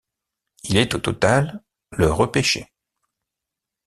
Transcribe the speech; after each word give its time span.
Il 0.63 0.77
est 0.77 0.95
au 0.95 0.97
total, 0.97 1.61
le 1.91 2.11
repêché. 2.11 2.73